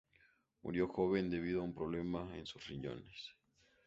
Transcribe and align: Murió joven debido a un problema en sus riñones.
Murió 0.63 0.87
joven 0.87 1.29
debido 1.29 1.61
a 1.61 1.63
un 1.63 1.75
problema 1.75 2.35
en 2.35 2.47
sus 2.47 2.65
riñones. 2.67 3.35